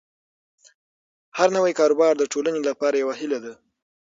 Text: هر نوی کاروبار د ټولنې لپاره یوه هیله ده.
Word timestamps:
هر 1.37 1.47
نوی 1.57 1.73
کاروبار 1.79 2.13
د 2.17 2.23
ټولنې 2.31 2.61
لپاره 2.69 2.95
یوه 3.03 3.15
هیله 3.21 3.39
ده. 3.45 3.53